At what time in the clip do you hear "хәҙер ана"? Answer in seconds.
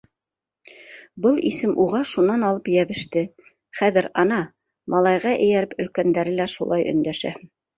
3.83-4.41